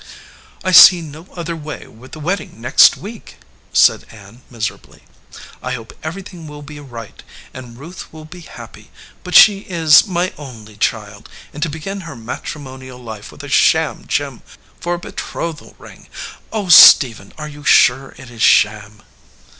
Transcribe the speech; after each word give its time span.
"I 0.63 0.71
see 0.71 0.99
no 1.03 1.27
other 1.35 1.55
way, 1.55 1.85
with 1.85 2.13
the 2.13 2.19
wedding 2.19 2.59
next 2.59 2.97
week," 2.97 3.35
said 3.71 4.07
Ann, 4.09 4.41
miserably. 4.49 5.03
"I 5.61 5.73
hope 5.73 5.93
everything 6.01 6.47
will 6.47 6.63
be 6.63 6.79
right, 6.79 7.21
and 7.53 7.77
Ruth 7.77 8.11
will 8.11 8.25
be 8.25 8.39
happy; 8.39 8.89
but 9.23 9.35
she 9.35 9.59
is 9.59 10.07
my 10.07 10.33
only 10.39 10.75
child, 10.75 11.29
and 11.53 11.61
to 11.61 11.69
begin 11.69 12.01
her 12.01 12.15
matrimonial 12.15 12.97
life 12.97 13.31
with 13.31 13.43
a 13.43 13.47
sham 13.47 14.07
gem 14.07 14.41
for 14.79 14.93
her 14.93 14.97
betrothal 14.97 15.75
ring 15.77 16.07
Oh, 16.51 16.69
Stephen, 16.69 17.31
are 17.37 17.47
you 17.47 17.63
sure 17.63 18.15
it 18.17 18.31
is 18.31 18.41
sham?" 18.41 19.03